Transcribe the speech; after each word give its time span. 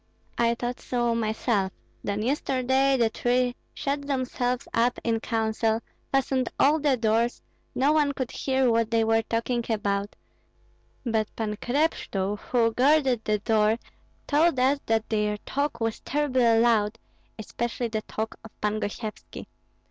I 0.35 0.55
thought 0.55 0.79
so 0.79 1.13
myself; 1.13 1.71
then 2.03 2.23
yesterday 2.23 2.97
the 2.97 3.09
three 3.09 3.55
shut 3.75 4.07
themselves 4.07 4.67
up 4.73 4.97
in 5.03 5.19
counsel, 5.19 5.79
fastened 6.11 6.49
all 6.59 6.79
the 6.79 6.97
doors, 6.97 7.43
no 7.75 7.91
one 7.91 8.11
could 8.11 8.31
hear 8.31 8.71
what 8.71 8.89
they 8.89 9.03
were 9.03 9.21
talking 9.21 9.63
about; 9.69 10.15
but 11.05 11.27
Pan 11.35 11.55
Krepshtul, 11.57 12.39
who 12.39 12.73
guarded 12.73 13.23
the 13.25 13.37
door, 13.37 13.77
told 14.25 14.59
us 14.59 14.79
that 14.87 15.07
their 15.07 15.37
talk 15.45 15.79
was 15.79 15.99
terribly 15.99 16.57
loud, 16.57 16.97
especially 17.37 17.89
the 17.89 18.01
talk 18.01 18.39
of 18.43 18.49
Pan 18.59 18.79
Gosyevski. 18.79 19.45